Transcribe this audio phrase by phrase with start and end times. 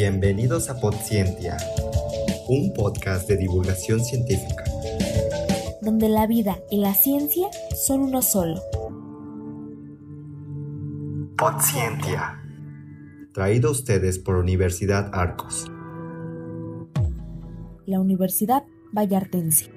[0.00, 1.56] Bienvenidos a Podscientia,
[2.46, 4.62] un podcast de divulgación científica.
[5.82, 8.62] Donde la vida y la ciencia son uno solo.
[11.36, 12.40] Podscientia.
[13.34, 15.66] Traído a ustedes por Universidad Arcos.
[17.84, 18.62] La Universidad
[18.92, 19.72] Vallartense.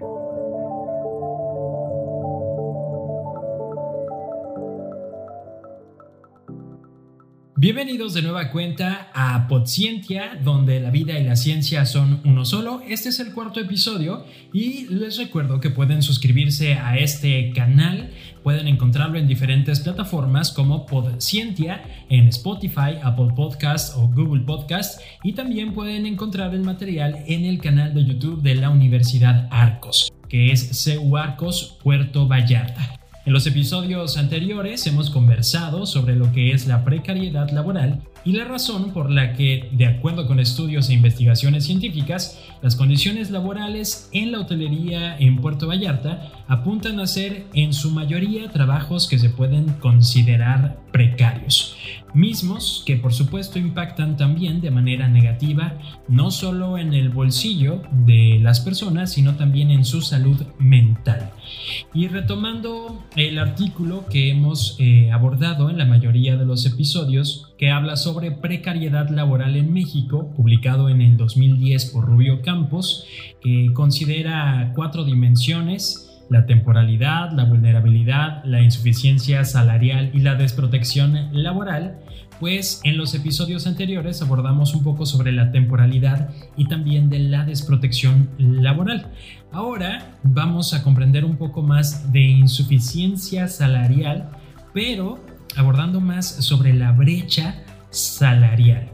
[7.62, 12.82] Bienvenidos de nueva cuenta a Podscientia, donde la vida y la ciencia son uno solo.
[12.90, 18.10] Este es el cuarto episodio y les recuerdo que pueden suscribirse a este canal.
[18.42, 25.34] Pueden encontrarlo en diferentes plataformas como Podscientia en Spotify, Apple Podcast o Google Podcast y
[25.34, 30.52] también pueden encontrar el material en el canal de YouTube de la Universidad Arcos, que
[30.52, 33.01] es CU Arcos Puerto Vallarta.
[33.24, 38.46] En los episodios anteriores hemos conversado sobre lo que es la precariedad laboral y la
[38.46, 44.32] razón por la que, de acuerdo con estudios e investigaciones científicas, las condiciones laborales en
[44.32, 49.66] la hotelería en Puerto Vallarta apuntan a ser en su mayoría trabajos que se pueden
[49.80, 51.76] considerar precarios,
[52.14, 55.78] mismos que por supuesto impactan también de manera negativa
[56.08, 61.32] no solo en el bolsillo de las personas, sino también en su salud mental.
[61.94, 67.70] Y retomando el artículo que hemos eh, abordado en la mayoría de los episodios, que
[67.70, 73.06] habla sobre precariedad laboral en México, publicado en el 2010 por Rubio Campos,
[73.40, 82.00] que considera cuatro dimensiones la temporalidad, la vulnerabilidad, la insuficiencia salarial y la desprotección laboral,
[82.40, 87.46] pues en los episodios anteriores abordamos un poco sobre la temporalidad y también de la
[87.46, 89.12] desprotección laboral.
[89.52, 94.32] Ahora vamos a comprender un poco más de insuficiencia salarial,
[94.74, 95.20] pero
[95.58, 98.92] abordando más sobre la brecha salarial.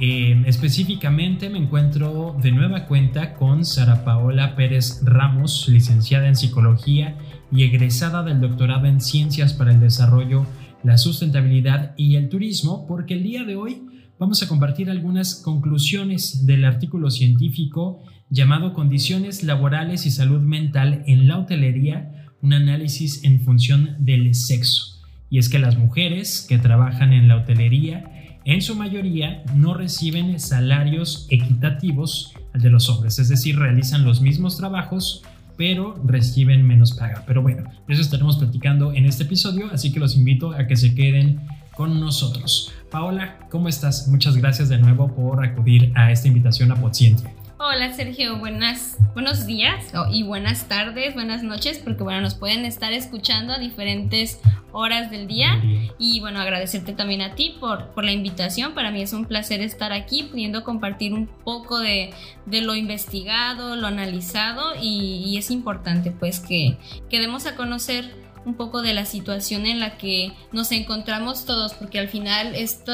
[0.00, 7.16] Eh, específicamente me encuentro de nueva cuenta con Sara Paola Pérez Ramos, licenciada en psicología
[7.52, 10.46] y egresada del doctorado en ciencias para el desarrollo,
[10.82, 13.82] la sustentabilidad y el turismo, porque el día de hoy
[14.18, 21.28] vamos a compartir algunas conclusiones del artículo científico llamado Condiciones laborales y salud mental en
[21.28, 24.91] la hotelería, un análisis en función del sexo.
[25.32, 30.38] Y es que las mujeres que trabajan en la hotelería en su mayoría no reciben
[30.38, 35.22] salarios equitativos de los hombres, es decir, realizan los mismos trabajos
[35.56, 37.24] pero reciben menos paga.
[37.26, 40.94] Pero bueno, eso estaremos platicando en este episodio, así que los invito a que se
[40.94, 41.40] queden
[41.74, 42.70] con nosotros.
[42.90, 44.08] Paola, ¿cómo estás?
[44.08, 47.22] Muchas gracias de nuevo por acudir a esta invitación a Podciente.
[47.64, 52.92] Hola Sergio, buenas, buenos días y buenas tardes, buenas noches, porque bueno, nos pueden estar
[52.92, 54.40] escuchando a diferentes
[54.72, 55.62] horas del día.
[55.98, 58.74] Y bueno, agradecerte también a ti por, por la invitación.
[58.74, 62.12] Para mí es un placer estar aquí, pudiendo compartir un poco de,
[62.46, 66.76] lo investigado, lo analizado y, y, es importante pues que,
[67.08, 71.74] que demos a conocer un poco de la situación en la que nos encontramos todos,
[71.74, 72.92] porque al final este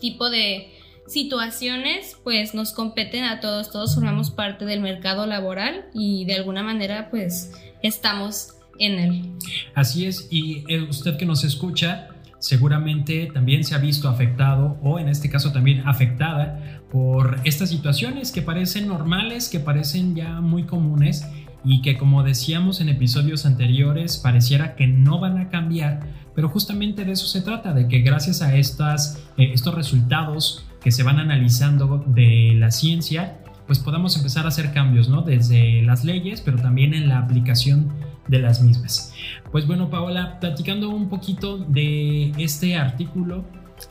[0.00, 0.72] tipo de
[1.06, 6.62] situaciones pues nos competen a todos, todos formamos parte del mercado laboral y de alguna
[6.62, 7.52] manera pues
[7.82, 9.32] estamos en él.
[9.78, 12.08] Así es, y eh, usted que nos escucha
[12.40, 18.32] seguramente también se ha visto afectado o en este caso también afectada por estas situaciones
[18.32, 21.28] que parecen normales, que parecen ya muy comunes
[21.62, 26.00] y que como decíamos en episodios anteriores pareciera que no van a cambiar,
[26.34, 30.90] pero justamente de eso se trata, de que gracias a estas, eh, estos resultados que
[30.90, 33.38] se van analizando de la ciencia,
[33.68, 35.22] pues podamos empezar a hacer cambios, ¿no?
[35.22, 37.92] Desde las leyes, pero también en la aplicación
[38.28, 39.14] de las mismas.
[39.50, 43.44] Pues bueno, Paola, platicando un poquito de este artículo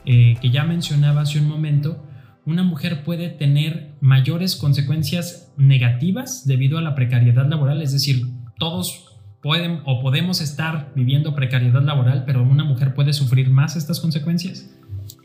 [0.04, 2.04] eh, que ya mencionaba hace un momento,
[2.46, 8.22] una mujer puede tener mayores consecuencias negativas debido a la precariedad laboral, es decir,
[8.58, 9.04] todos
[9.42, 14.70] pueden o podemos estar viviendo precariedad laboral, pero una mujer puede sufrir más estas consecuencias.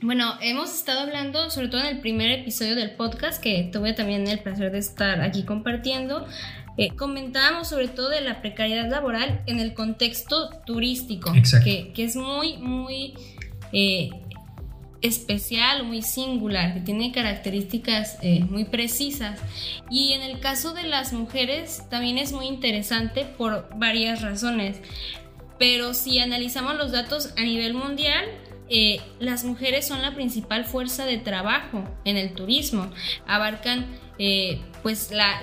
[0.01, 4.27] Bueno, hemos estado hablando, sobre todo en el primer episodio del podcast, que tuve también
[4.27, 6.25] el placer de estar aquí compartiendo,
[6.77, 11.31] eh, comentábamos sobre todo de la precariedad laboral en el contexto turístico,
[11.63, 13.13] que, que, es muy, muy
[13.71, 14.09] eh,
[15.03, 19.39] especial, muy singular, que tiene características eh, muy precisas.
[19.91, 24.77] Y en el caso de las mujeres también es muy interesante por varias razones.
[25.59, 28.25] Pero si analizamos los datos a nivel mundial,
[28.69, 32.91] eh, las mujeres son la principal fuerza de trabajo en el turismo.
[33.27, 33.85] Abarcan
[34.19, 35.41] eh, pues la,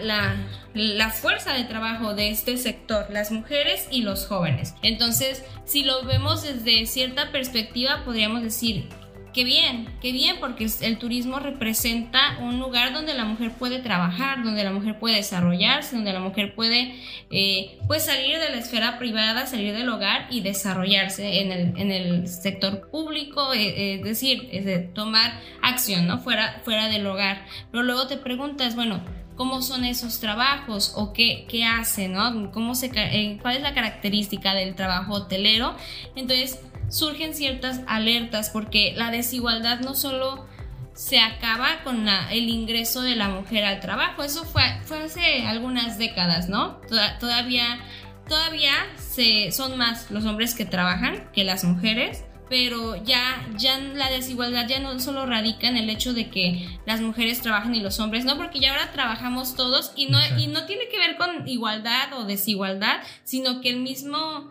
[0.74, 4.74] la, fuerza de trabajo de este sector, las mujeres y los jóvenes.
[4.82, 8.88] Entonces, si lo vemos desde cierta perspectiva, podríamos decir,
[9.32, 14.42] qué bien, qué bien, porque el turismo representa un lugar donde la mujer puede trabajar,
[14.42, 16.94] donde la mujer puede desarrollarse, donde la mujer puede
[17.30, 21.90] eh, pues salir de la esfera privada, salir del hogar y desarrollarse en el, en
[21.90, 26.18] el sector público, eh, es decir, es tomar acción, ¿no?
[26.18, 27.46] Fuera, fuera del hogar.
[27.70, 29.02] Pero luego te preguntas, bueno,
[29.36, 32.50] cómo son esos trabajos o qué, qué hacen, ¿no?
[32.52, 35.74] ¿Cómo se, eh, ¿Cuál es la característica del trabajo hotelero?
[36.14, 36.60] Entonces
[36.90, 40.46] surgen ciertas alertas porque la desigualdad no solo
[40.92, 45.96] se acaba con el ingreso de la mujer al trabajo, eso fue, fue hace algunas
[45.96, 46.80] décadas, ¿no?
[47.18, 47.80] todavía
[48.28, 54.10] todavía se, son más los hombres que trabajan que las mujeres pero ya, ya la
[54.10, 58.00] desigualdad ya no solo radica en el hecho de que las mujeres trabajan y los
[58.00, 61.46] hombres no, porque ya ahora trabajamos todos y no, y no tiene que ver con
[61.46, 64.50] igualdad o desigualdad, sino que el mismo,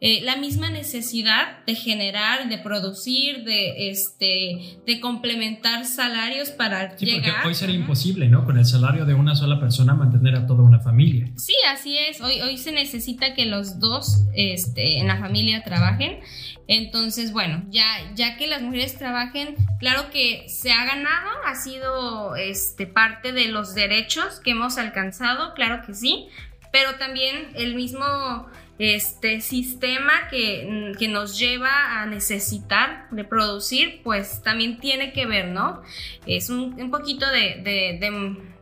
[0.00, 7.06] eh, la misma necesidad de generar, de producir, de, este, de complementar salarios para sí,
[7.06, 7.34] llegar.
[7.34, 8.44] Porque hoy sería imposible, ¿no?
[8.44, 11.30] Con el salario de una sola persona mantener a toda una familia.
[11.36, 12.20] Sí, así es.
[12.20, 16.20] Hoy, hoy se necesita que los dos este, en la familia trabajen.
[16.66, 22.36] Entonces, bueno, ya, ya que las mujeres trabajen, claro que se ha ganado, ha sido
[22.36, 26.26] este, parte de los derechos que hemos alcanzado, claro que sí,
[26.72, 28.48] pero también el mismo
[28.78, 35.48] este sistema que, que, nos lleva a necesitar de producir, pues también tiene que ver,
[35.48, 35.82] ¿no?
[36.26, 37.98] Es un, un poquito de, de,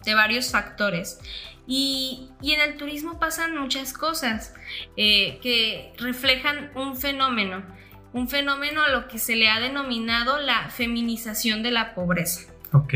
[0.05, 1.19] de, varios factores.
[1.67, 4.55] Y, y, en el turismo pasan muchas cosas
[4.97, 7.65] eh, que reflejan un fenómeno
[8.13, 12.53] un fenómeno a lo que se le ha denominado la feminización de la pobreza.
[12.73, 12.95] Ok.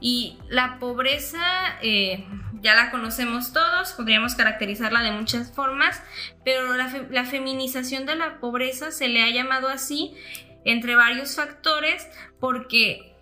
[0.00, 2.26] Y la pobreza eh,
[2.60, 6.02] ya la conocemos todos, podríamos caracterizarla de muchas formas,
[6.44, 10.14] pero la, la feminización de la pobreza se le ha llamado así
[10.64, 12.06] entre varios factores
[12.38, 13.14] porque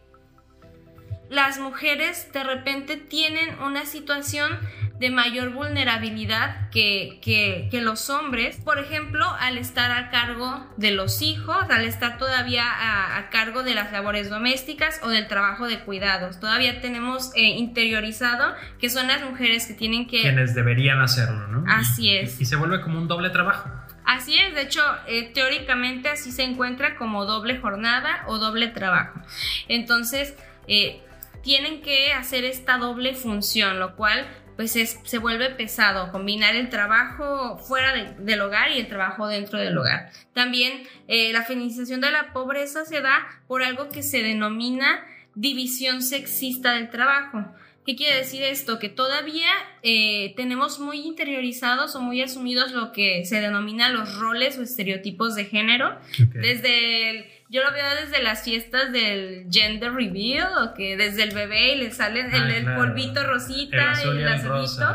[1.30, 4.58] las mujeres de repente tienen una situación
[4.98, 8.56] de mayor vulnerabilidad que, que, los hombres.
[8.64, 13.74] Por ejemplo, al estar a cargo de los hijos, al estar todavía a, cargo de
[13.74, 16.40] las labores domésticas o del trabajo de cuidados.
[16.40, 20.22] Todavía tenemos eh, interiorizado que son las mujeres que tienen que...
[20.22, 21.64] Quienes deberían hacerlo, ¿no?
[21.68, 22.40] Así es.
[22.40, 23.70] Y, se vuelve como un doble trabajo.
[24.04, 29.20] Así es, de hecho, eh, teóricamente así se encuentra como doble jornada o doble trabajo.
[29.68, 30.34] Entonces,
[30.66, 31.02] eh,
[31.42, 34.26] tienen que hacer esta doble función, lo cual
[34.58, 39.78] pues se vuelve pesado combinar el trabajo fuera del hogar y el trabajo dentro del
[39.78, 40.10] hogar.
[40.32, 45.06] También eh, la feminización de la pobreza se da por algo que se denomina
[45.36, 47.44] división sexista del trabajo.
[47.86, 48.80] ¿Qué quiere decir esto?
[48.80, 49.48] Que todavía
[49.84, 55.36] eh, tenemos muy interiorizados o muy asumidos lo que se denomina los roles o estereotipos
[55.36, 56.00] de género.
[56.34, 61.34] Desde el yo lo veo desde las fiestas del gender reveal, o que desde el
[61.34, 64.86] bebé y le sale el, ah, polvito rosita el y el azulito.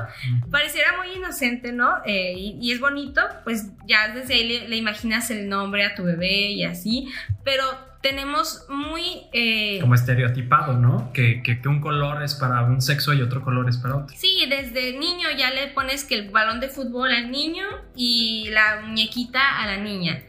[0.51, 1.97] Pareciera muy inocente, ¿no?
[2.05, 6.51] Eh, y, es bonito, pues ya desde ahí le, imaginas el nombre a tu bebé
[6.51, 7.11] y así,
[7.43, 7.63] pero
[8.01, 9.03] tenemos muy...
[9.31, 11.11] Eh, Como estereotipado, ¿no?
[11.13, 14.15] Que, que, que, un color es para un sexo y otro color es para otro.
[14.15, 17.63] Sí, desde niño ya le pones que el balón de fútbol al niño
[17.95, 20.21] y la muñequita a la niña.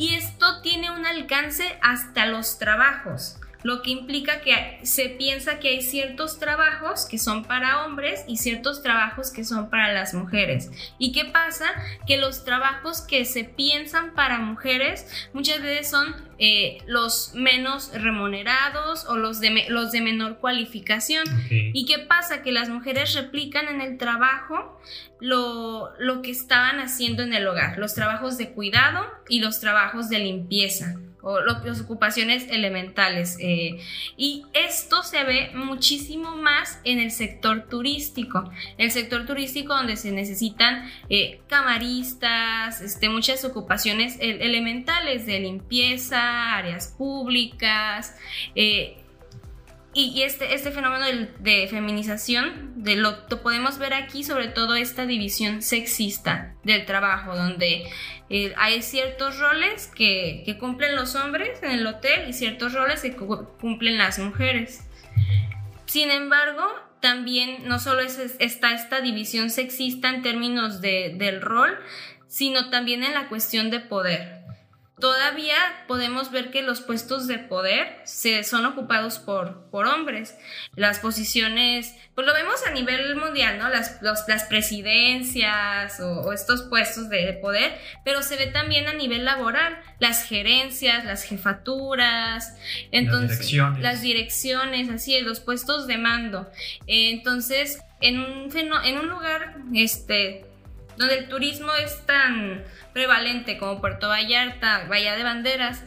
[0.00, 5.68] Y esto tiene un alcance hasta los trabajos lo que implica que se piensa que
[5.68, 10.70] hay ciertos trabajos que son para hombres y ciertos trabajos que son para las mujeres.
[10.98, 11.66] ¿Y qué pasa?
[12.06, 19.04] Que los trabajos que se piensan para mujeres muchas veces son eh, los menos remunerados
[19.06, 21.24] o los de, los de menor cualificación.
[21.50, 22.42] ¿Y qué pasa?
[22.42, 24.80] Que las mujeres replican en el trabajo
[25.20, 30.08] lo, lo que estaban haciendo en el hogar, los trabajos de cuidado y los trabajos
[30.08, 33.36] de limpieza o las ocupaciones elementales.
[33.40, 33.80] Eh,
[34.16, 38.50] y esto se ve muchísimo más en el sector turístico.
[38.78, 46.94] El sector turístico donde se necesitan eh, camaristas, este, muchas ocupaciones elementales de limpieza, áreas
[46.96, 48.16] públicas.
[48.54, 48.99] Eh,
[49.92, 51.04] y, este, este fenómeno
[51.40, 57.90] de, feminización de lo, podemos ver aquí, sobre todo esta división sexista del trabajo, donde
[58.28, 63.16] eh, hay ciertos roles que, cumplen los hombres en el hotel y ciertos roles que
[63.16, 64.84] cumplen las mujeres.
[65.86, 66.62] Sin embargo,
[67.00, 71.76] también no solo es, está esta división sexista en términos de, del rol,
[72.28, 74.39] sino también en la cuestión de poder
[75.00, 75.56] todavía
[75.88, 80.36] podemos ver que los puestos de poder se, son ocupados por, por hombres.
[80.76, 83.68] Las posiciones, pues lo vemos a nivel mundial, ¿no?
[83.68, 87.72] Las, las presidencias o, estos puestos de, poder,
[88.04, 92.56] pero se ve también a nivel laboral, las gerencias, las jefaturas,
[92.92, 96.50] entonces, las direcciones, las direcciones así es, los puestos de mando.
[96.86, 100.49] entonces, en un, en un lugar, este,
[101.00, 105.82] donde el turismo es tan prevalente como Puerto Vallarta, Bahía de Banderas,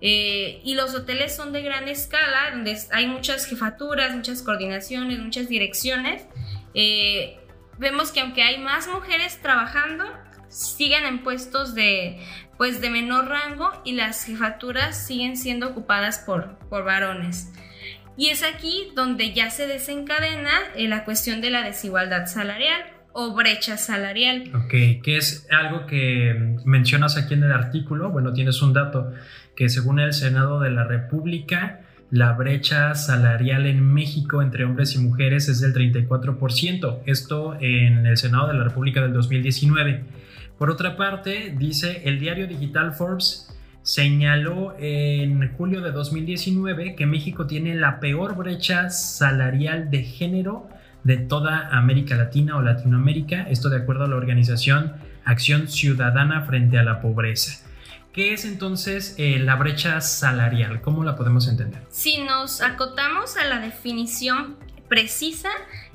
[0.00, 5.48] eh, y los hoteles son de gran escala, donde hay muchas jefaturas, muchas coordinaciones, muchas
[5.48, 6.26] direcciones.
[6.72, 7.38] Eh,
[7.76, 10.04] vemos que aunque hay más mujeres trabajando,
[10.48, 12.18] siguen en puestos de,
[12.56, 17.52] pues, de menor rango y las jefaturas siguen siendo ocupadas por, por varones.
[18.16, 23.32] Y es aquí donde ya se desencadena eh, la cuestión de la desigualdad salarial o
[23.32, 24.50] brecha salarial.
[24.54, 28.10] Ok, que es algo que mencionas aquí en el artículo.
[28.10, 29.12] Bueno, tienes un dato
[29.56, 31.80] que según el Senado de la República,
[32.10, 37.02] la brecha salarial en México entre hombres y mujeres es del 34%.
[37.06, 40.02] Esto en el Senado de la República del 2019.
[40.58, 47.46] Por otra parte, dice el diario digital Forbes señaló en julio de 2019 que México
[47.46, 50.68] tiene la peor brecha salarial de género
[51.04, 54.94] de toda América Latina o Latinoamérica, esto de acuerdo a la organización
[55.24, 57.64] Acción Ciudadana frente a la Pobreza.
[58.12, 60.80] ¿Qué es entonces eh, la brecha salarial?
[60.80, 61.82] ¿Cómo la podemos entender?
[61.90, 64.56] Si nos acotamos a la definición
[64.88, 65.50] precisa,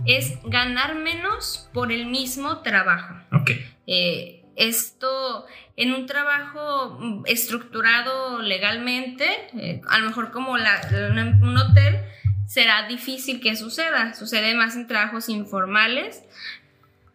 [0.05, 3.15] es ganar menos por el mismo trabajo.
[3.31, 3.51] Ok.
[3.87, 5.45] Eh, esto
[5.77, 12.01] en un trabajo estructurado legalmente, eh, a lo mejor como un hotel,
[12.49, 14.15] será difícil que suceda.
[14.15, 16.23] Sucede más en trabajos informales,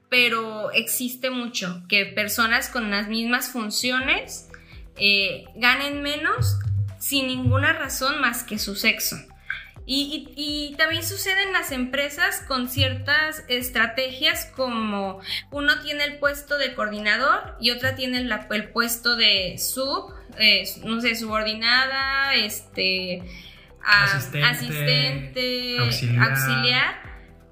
[0.09, 4.49] pero existe mucho que personas con las mismas funciones
[4.97, 6.59] eh, ganen menos
[7.01, 9.17] sin ninguna razón más que su sexo.
[9.87, 16.75] Y, también sucede en las empresas con ciertas estrategias como uno tiene el puesto de
[16.75, 23.23] coordinador y otra tiene el, puesto de sub, eh, no sé, subordinada, este,
[23.87, 27.03] asistente, auxiliar.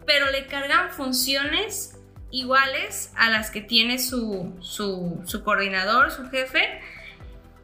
[0.07, 1.99] pero le cargan funciones
[2.31, 6.81] iguales a las que tiene su, su, coordinador, su jefe,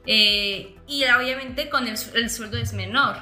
[0.07, 3.17] eh, y obviamente con el, el sueldo es menor.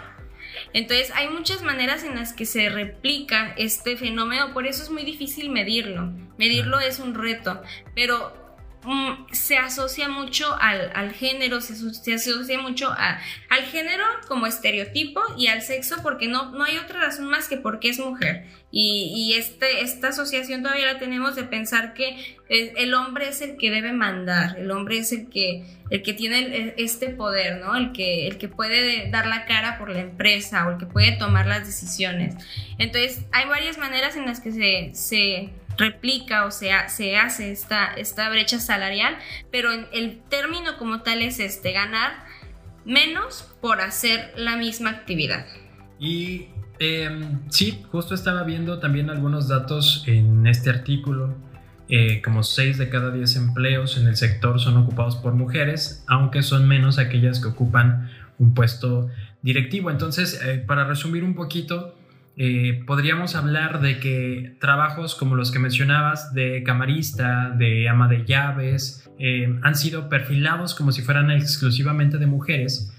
[0.72, 5.04] Entonces hay muchas maneras en las que se replica este fenómeno, por eso es muy
[5.04, 6.12] difícil medirlo.
[6.38, 7.62] Medirlo es un reto,
[7.94, 8.45] pero
[8.86, 11.74] Mm, se asocia mucho al, género, se,
[12.14, 17.26] asocia mucho al género como estereotipo y al sexo porque no, no hay otra razón
[17.26, 18.44] más que porque es mujer.
[18.70, 23.72] Y, este, esta asociación todavía la tenemos de pensar que el hombre es el que
[23.72, 27.74] debe mandar, el hombre es el que, el que tiene este poder, ¿no?
[27.74, 31.12] El que, el que puede dar la cara por la empresa o el que puede
[31.12, 32.36] tomar las decisiones.
[32.78, 37.95] Entonces, hay varias maneras en las que se, se replica o se, se hace esta,
[37.95, 39.16] esta brecha salarial,
[39.50, 42.25] pero el término como tal es este, ganar
[42.85, 45.45] menos por hacer la misma actividad.
[45.99, 46.47] Y
[46.78, 51.35] em, sí, justo estaba viendo también algunos datos en este artículo.
[51.88, 56.42] Eh, como 6 de cada 10 empleos en el sector son ocupados por mujeres, aunque
[56.42, 59.09] son menos aquellas que ocupan un puesto
[59.42, 59.90] directivo.
[59.90, 61.95] Entonces, eh, para resumir un poquito,
[62.38, 68.26] eh, podríamos hablar de que trabajos como los que mencionabas, de camarista, de ama de
[68.26, 72.92] llaves, eh, han sido perfilados como si fueran exclusivamente de mujeres.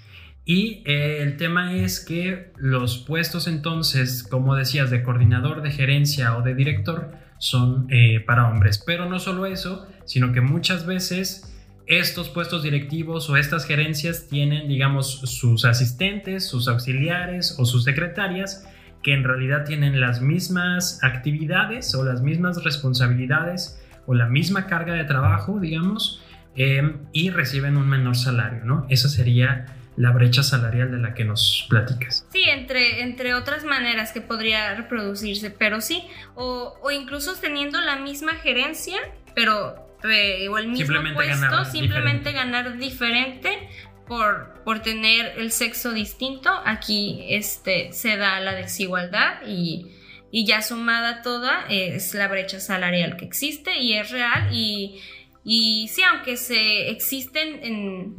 [0.44, 6.36] Y eh, el tema es que los puestos entonces, como decías, de coordinador, de gerencia
[6.36, 7.86] o de director, son
[8.26, 8.82] para hombres.
[8.84, 11.54] Pero no solo eso, sino que muchas veces
[11.86, 18.66] estos puestos directivos o estas gerencias tienen, digamos, sus asistentes, sus auxiliares o sus secretarias
[19.02, 24.94] que en realidad tienen las mismas actividades o las mismas responsabilidades o la misma carga
[24.94, 26.22] de trabajo, digamos,
[26.56, 28.86] em, y reciben un menor salario, ¿no?
[28.88, 32.26] Esa sería la brecha salarial de la que nos platicas.
[32.30, 36.04] Sí, entre, entre otras maneras que podría reproducirse, pero sí,
[36.36, 38.98] o, o incluso teniendo la misma gerencia,
[39.34, 43.68] pero eh, o el mismo puesto, simplemente ganar diferente
[44.08, 49.86] por, por tener el sexo distinto, aquí este, se da la desigualdad y,
[50.30, 55.00] y ya sumada toda es la brecha salarial que existe y es real y,
[55.44, 58.16] y sí, aunque se existen en...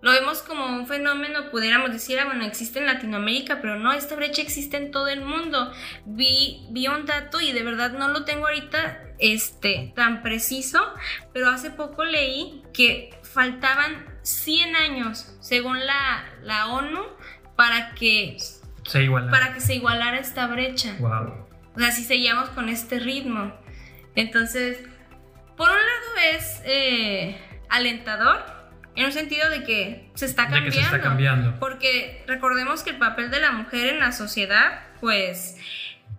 [0.00, 4.14] Lo vemos como un fenómeno, pudiéramos decir, ah, bueno, existe en Latinoamérica, pero no, esta
[4.14, 5.72] brecha existe en todo el mundo.
[6.06, 10.78] Vi, vi un dato y de verdad no lo tengo ahorita este, tan preciso,
[11.32, 17.00] pero hace poco leí que faltaban 100 años, según la, la ONU,
[17.56, 18.36] para que
[18.86, 19.30] se igualara.
[19.32, 20.94] para que se igualara esta brecha.
[20.98, 21.46] Wow.
[21.74, 23.54] O sea, si seguíamos con este ritmo.
[24.14, 24.78] Entonces,
[25.56, 28.44] por un lado es eh, alentador,
[28.96, 30.70] en un sentido de que se está De cambiando.
[30.70, 31.58] que se está cambiando.
[31.60, 35.56] Porque recordemos que el papel de la mujer en la sociedad, pues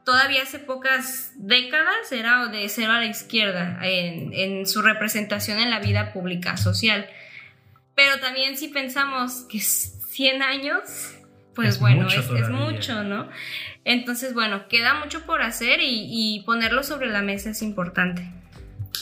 [0.06, 5.70] todavía hace pocas décadas era de cero a la izquierda en, en su representación en
[5.70, 7.08] la vida pública social.
[8.00, 10.80] Pero también si pensamos que 100 años,
[11.54, 13.28] pues Es bueno, mucho es, es mucho, ¿no?
[13.84, 18.32] Entonces, bueno, queda mucho por hacer y, y ponerlo sobre la mesa es importante.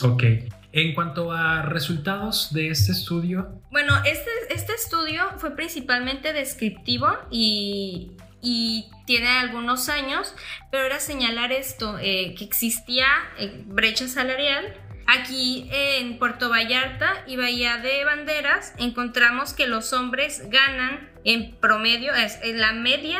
[0.02, 0.24] Ok.
[0.72, 8.10] En cuanto a resultados de este estudio, Bueno, este, este estudio fue principalmente descriptivo y,
[8.42, 10.34] y tiene algunos años,
[10.72, 13.06] pero era señalar esto, eh, que existía
[13.38, 14.74] eh, brecha salarial.
[15.10, 22.14] Aquí en Puerto Vallarta y Bahía de Banderas encontramos que los hombres ganan en promedio,
[22.14, 23.18] es, en la media,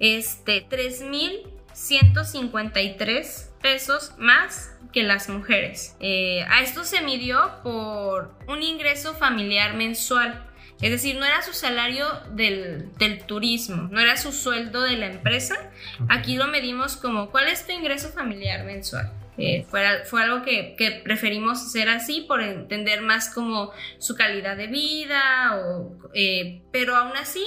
[0.00, 5.94] este, 3.153 pesos más que las mujeres.
[6.00, 10.48] Eh, a esto se midió por un ingreso familiar mensual.
[10.80, 15.06] Es decir, no era su salario del, del turismo, no era su sueldo de la
[15.06, 15.54] empresa.
[16.08, 19.19] Aquí lo medimos como cuál es tu ingreso familiar mensual.
[19.40, 24.56] Eh, fue, fue algo que, que preferimos hacer así por entender más como su calidad
[24.56, 27.44] de vida, o, eh, pero aún así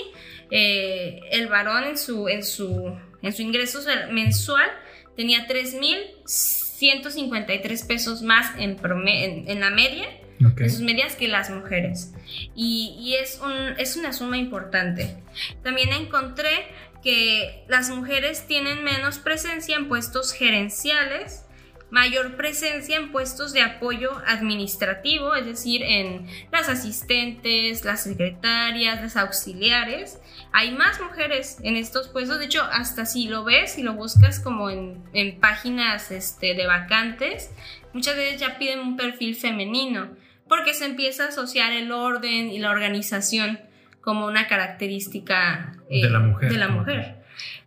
[0.49, 3.79] eh, el varón en su, en su, en su ingreso
[4.11, 4.69] mensual
[5.15, 10.07] tenía 3.153 pesos más en, en, en la media
[10.45, 10.61] ok.
[10.61, 12.13] en sus medias que las mujeres.
[12.55, 15.17] Y, y es, un, es una suma importante.
[15.63, 16.67] También encontré
[17.03, 21.45] que las mujeres tienen menos presencia en puestos gerenciales,
[21.93, 29.15] mayor presencia en puestos de apoyo administrativo, es decir, en las asistentes, las secretarias, las
[29.15, 30.19] auxiliares.
[30.53, 34.39] Hay más mujeres en estos puestos, de hecho, hasta si lo ves y lo buscas
[34.39, 37.51] como en, en páginas este, de vacantes,
[37.93, 40.09] muchas veces ya piden un perfil femenino,
[40.49, 43.59] porque se empieza a asociar el orden y la organización
[44.01, 47.22] como una característica eh, De la mujer, de la mujer.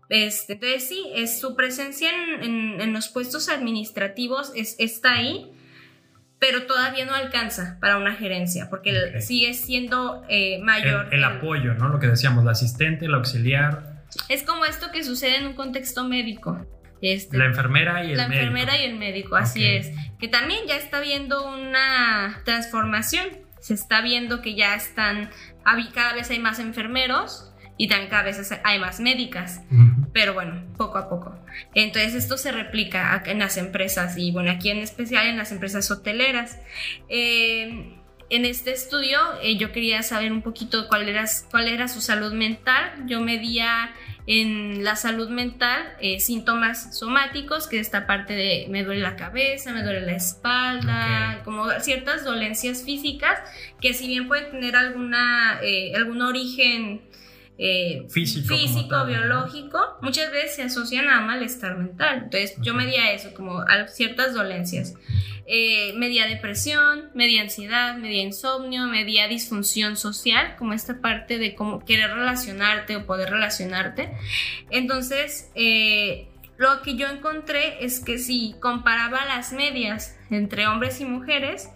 [0.08, 5.50] Este, entonces sí, es, su presencia en, en- en los puestos administrativos es, está ahí,
[6.38, 9.20] pero todavía no alcanza para una gerencia, porque el- Ok.
[9.20, 11.08] sigue siendo eh, mayor.
[11.10, 11.88] El, el apoyo, ¿no?
[11.88, 13.94] Lo que decíamos, la asistente, el auxiliar,
[14.28, 16.64] Es como esto que sucede en un contexto médico.
[17.02, 18.46] Este, la enfermera y el la médico.
[18.46, 19.90] enfermera y el médico, así es.
[20.18, 23.26] Que también ya está viendo una transformación.
[23.60, 25.30] Se está viendo que ya están,
[25.92, 29.60] cada vez hay más enfermeros y también cada vez hay más médicas.
[30.12, 31.38] Pero bueno, poco a poco.
[31.74, 35.90] Entonces esto se replica en las empresas y bueno, aquí en especial en las empresas
[35.90, 36.58] hoteleras.
[37.08, 37.96] Eh,
[38.28, 42.32] en este estudio eh, yo quería saber un poquito cuál era, cuál era su salud
[42.32, 43.04] mental.
[43.06, 43.92] Yo medía
[44.26, 49.14] en la salud mental eh, síntomas somáticos, que es esta parte de me duele la
[49.14, 53.38] cabeza, me duele la espalda, como ciertas dolencias físicas
[53.80, 57.02] que si bien pueden tener alguna, eh, algún origen
[57.58, 62.22] eh, Físico biológico, muchas veces se asocian a malestar mental.
[62.24, 64.94] Entonces yo medía eso, como a ciertas dolencias.
[65.46, 71.84] Eh, medía depresión, medía ansiedad, medía insomnio, medía disfunción social, como esta parte de cómo
[71.84, 74.10] querer relacionarte o poder relacionarte.
[74.70, 81.04] Entonces, eh, lo que yo encontré es que si comparaba las medias entre hombres y
[81.04, 81.68] mujeres,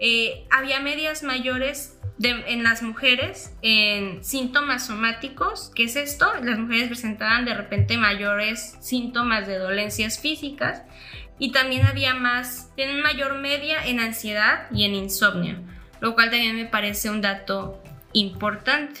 [0.00, 5.70] eh, había medias mayores de- en las mujeres en síntomas somáticos.
[5.74, 6.26] ¿Qué es esto?
[6.42, 10.82] Las mujeres presentaban de repente mayores síntomas de dolencias físicas
[11.38, 15.56] y también había más, tienen mayor media en ansiedad y en insomnio,
[16.00, 17.82] lo cual también me parece un dato
[18.12, 19.00] importante.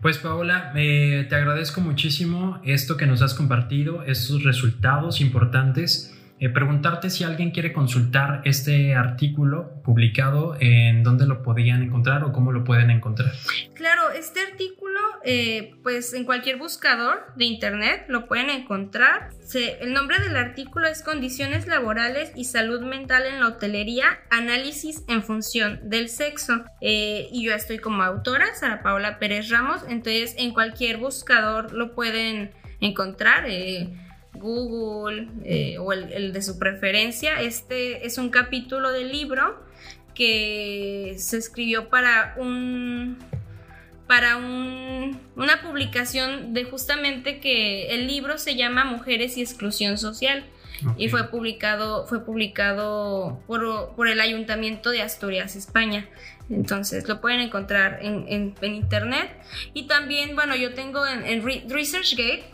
[0.00, 6.14] Pues Paola, eh, te agradezco muchísimo esto que nos has compartido, estos resultados importantes.
[6.40, 12.32] Eh, preguntarte si alguien quiere consultar este artículo publicado, en dónde lo podían encontrar o
[12.32, 13.32] cómo lo pueden encontrar.
[13.74, 19.30] Claro, este artículo, eh, pues en cualquier buscador de internet lo pueden encontrar.
[19.52, 25.22] El nombre del artículo es Condiciones laborales y salud mental en la hotelería, análisis en
[25.24, 26.64] función del sexo.
[26.80, 31.94] Eh, y yo estoy como autora, Sara Paola Pérez Ramos, entonces en cualquier buscador lo
[31.94, 33.46] pueden encontrar.
[33.48, 33.88] eh,
[34.38, 37.40] Google eh, o el, el de su preferencia.
[37.40, 39.62] Este es un capítulo del libro
[40.14, 43.18] que se escribió para un
[44.06, 50.44] para un- una publicación de justamente que el libro se llama Mujeres y Exclusión Social.
[50.96, 56.08] y fue publicado, fue publicado por, por, el Ayuntamiento de Asturias, España.
[56.50, 59.28] Entonces lo pueden encontrar en, en, internet.
[59.74, 62.44] Y también, bueno, yo tengo en, en ResearchGate,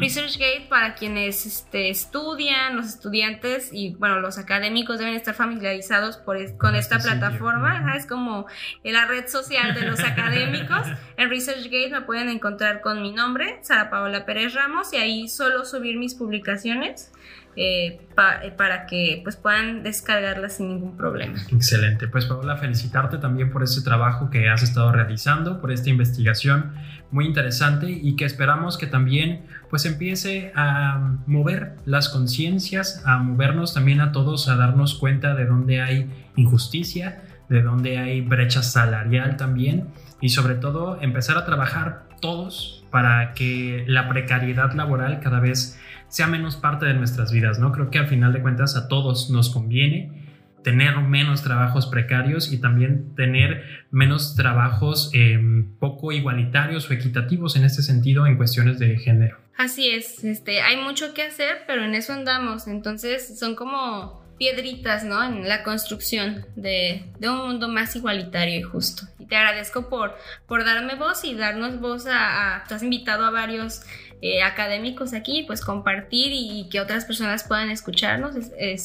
[0.00, 6.74] ResearchGate para quienes este, estudian, los estudiantes y bueno, los académicos deben estar familiarizados con
[6.74, 7.96] esta plataforma.
[7.96, 8.46] Es como
[8.82, 10.86] la red social de los académicos.
[11.16, 15.64] En ResearchGate me pueden encontrar con mi nombre, Sara Paola Pérez Ramos, y ahí solo
[15.64, 17.12] subir mis publicaciones.
[17.58, 18.00] Eh,
[18.42, 21.38] eh, para que pues puedan descargarla sin ningún problema.
[21.50, 26.74] Excelente, pues Paola, felicitarte también por ese trabajo que has estado realizando, por esta investigación
[27.10, 33.72] muy interesante y que esperamos que también pues empiece a mover las conciencias, a movernos
[33.72, 39.38] también a todos, a darnos cuenta de dónde hay injusticia, de dónde hay brecha salarial
[39.38, 39.88] también
[40.20, 45.78] y sobre todo empezar a trabajar todos para que la precariedad laboral cada vez
[46.08, 47.70] sea menos parte de nuestras vidas, ¿no?
[47.70, 50.24] Creo que al final de cuentas a todos nos conviene
[50.64, 57.64] tener menos trabajos precarios y también tener menos trabajos em, poco igualitarios o equitativos en
[57.64, 59.36] este sentido en cuestiones de género.
[59.58, 65.04] Así es, este, hay mucho que hacer, pero en eso andamos, entonces son como piedritas,
[65.04, 65.22] ¿no?
[65.22, 69.06] En la construcción de, un mundo más igualitario y justo.
[69.18, 73.30] Y te agradezco por, por darme voz y darnos voz a, a, has invitado a
[73.30, 73.82] varios
[74.22, 78.34] eh, académicos aquí, pues compartir y, que otras personas puedan escucharnos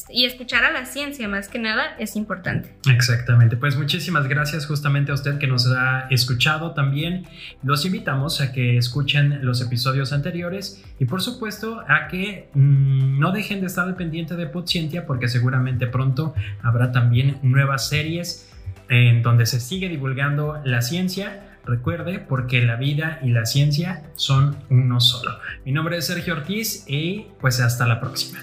[0.09, 2.73] y escuchar a la ciencia más que nada es importante.
[2.89, 7.25] Exactamente, pues muchísimas gracias justamente a usted que nos ha escuchado también.
[7.63, 13.31] Los invitamos a que escuchen los episodios anteriores y por supuesto a que mm, no
[13.31, 18.49] dejen de estar al pendiente de Podscientia porque seguramente pronto habrá también nuevas series
[18.89, 24.57] en donde se sigue divulgando la ciencia Recuerde, porque la vida y la ciencia son
[24.69, 25.31] uno solo.
[25.65, 28.39] Mi nombre es Sergio Ortiz y pues hasta la próxima.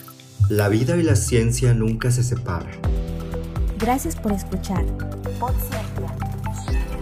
[0.49, 2.73] La vida y la ciencia nunca se separan.
[3.79, 4.85] Gracias por escuchar.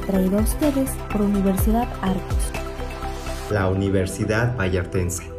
[0.07, 2.53] Traído a ustedes por Universidad Arcos.
[3.51, 5.36] La Universidad Vallartense.